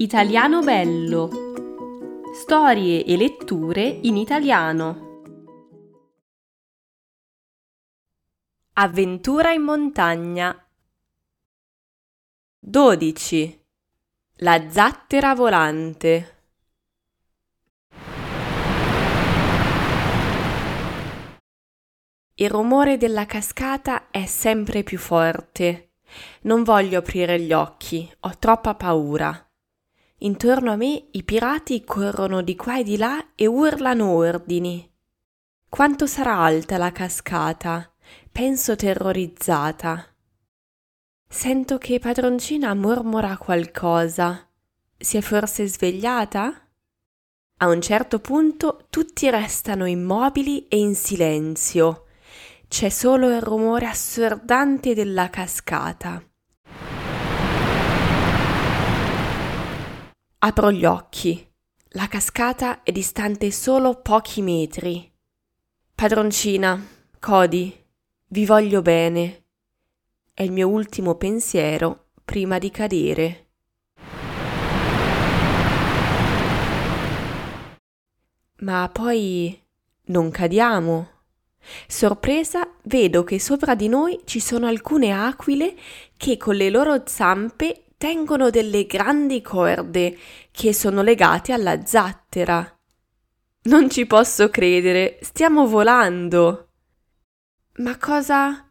Italiano 0.00 0.62
bello. 0.62 1.28
Storie 2.32 3.04
e 3.04 3.18
letture 3.18 3.82
in 3.82 4.16
italiano. 4.16 5.20
Avventura 8.72 9.52
in 9.52 9.60
montagna. 9.60 10.56
12. 12.60 13.62
La 14.36 14.70
zattera 14.70 15.34
volante. 15.34 16.44
Il 22.36 22.48
rumore 22.48 22.96
della 22.96 23.26
cascata 23.26 24.10
è 24.10 24.24
sempre 24.24 24.82
più 24.82 24.96
forte. 24.96 25.96
Non 26.44 26.62
voglio 26.62 27.00
aprire 27.00 27.38
gli 27.38 27.52
occhi, 27.52 28.10
ho 28.20 28.38
troppa 28.38 28.74
paura. 28.74 29.44
Intorno 30.22 30.72
a 30.72 30.76
me 30.76 31.08
i 31.12 31.22
pirati 31.22 31.82
corrono 31.82 32.42
di 32.42 32.54
qua 32.54 32.78
e 32.78 32.82
di 32.82 32.96
là 32.96 33.28
e 33.34 33.46
urlano 33.46 34.10
ordini. 34.10 34.86
Quanto 35.68 36.06
sarà 36.06 36.36
alta 36.36 36.76
la 36.76 36.92
cascata? 36.92 37.90
Penso 38.30 38.76
terrorizzata. 38.76 40.04
Sento 41.26 41.78
che 41.78 41.98
padroncina 41.98 42.74
mormora 42.74 43.36
qualcosa. 43.38 44.46
Si 44.96 45.16
è 45.16 45.20
forse 45.20 45.66
svegliata? 45.66 46.68
A 47.58 47.66
un 47.68 47.80
certo 47.80 48.18
punto 48.18 48.86
tutti 48.90 49.30
restano 49.30 49.86
immobili 49.86 50.66
e 50.68 50.78
in 50.78 50.96
silenzio 50.96 52.06
c'è 52.68 52.88
solo 52.88 53.28
il 53.30 53.40
rumore 53.40 53.86
assordante 53.86 54.94
della 54.94 55.28
cascata. 55.30 56.22
Apro 60.42 60.72
gli 60.72 60.86
occhi. 60.86 61.46
La 61.90 62.08
cascata 62.08 62.82
è 62.82 62.92
distante 62.92 63.50
solo 63.50 64.00
pochi 64.00 64.40
metri. 64.40 65.12
Padroncina, 65.94 66.82
Cody, 67.18 67.70
vi 68.28 68.46
voglio 68.46 68.80
bene. 68.80 69.44
È 70.32 70.42
il 70.42 70.50
mio 70.50 70.66
ultimo 70.68 71.16
pensiero 71.16 72.06
prima 72.24 72.56
di 72.56 72.70
cadere. 72.70 73.48
Ma 78.60 78.88
poi 78.90 79.62
non 80.04 80.30
cadiamo. 80.30 81.08
Sorpresa, 81.86 82.66
vedo 82.84 83.24
che 83.24 83.38
sopra 83.38 83.74
di 83.74 83.88
noi 83.88 84.18
ci 84.24 84.40
sono 84.40 84.66
alcune 84.66 85.12
aquile 85.12 85.76
che 86.16 86.38
con 86.38 86.54
le 86.54 86.70
loro 86.70 87.02
zampe 87.04 87.84
tengono 88.00 88.48
delle 88.48 88.86
grandi 88.86 89.42
corde 89.42 90.16
che 90.50 90.72
sono 90.72 91.02
legate 91.02 91.52
alla 91.52 91.84
zattera. 91.84 92.66
Non 93.64 93.90
ci 93.90 94.06
posso 94.06 94.48
credere, 94.48 95.18
stiamo 95.20 95.66
volando. 95.66 96.68
Ma 97.74 97.98
cosa? 97.98 98.66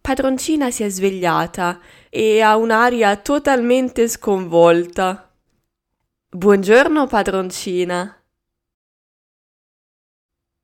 Padroncina 0.00 0.72
si 0.72 0.82
è 0.82 0.88
svegliata 0.88 1.78
e 2.10 2.40
ha 2.40 2.56
un'aria 2.56 3.14
totalmente 3.18 4.08
sconvolta. 4.08 5.32
Buongiorno, 6.28 7.06
padroncina. 7.06 8.20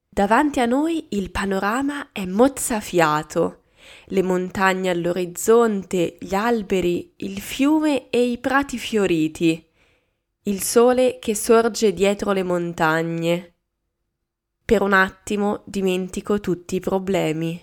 Davanti 0.09 0.59
a 0.59 0.66
noi 0.66 1.06
il 1.11 1.31
panorama 1.31 2.09
è 2.11 2.27
mozzafiato, 2.27 3.61
le 4.06 4.22
montagne 4.22 4.90
all'orizzonte, 4.90 6.16
gli 6.20 6.34
alberi, 6.34 7.14
il 7.16 7.40
fiume 7.40 8.10
e 8.10 8.30
i 8.30 8.38
prati 8.38 8.78
fioriti, 8.78 9.66
il 10.44 10.62
sole 10.62 11.18
che 11.20 11.34
sorge 11.34 11.92
dietro 11.92 12.32
le 12.32 12.42
montagne. 12.42 13.54
Per 14.64 14.82
un 14.82 14.92
attimo 14.92 15.62
dimentico 15.66 16.41
tutti 16.41 16.76
i 16.76 16.81
problemi. 16.81 17.60